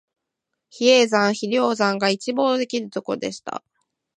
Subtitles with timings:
[0.67, 3.63] 比叡山、比良山が一望できるところでした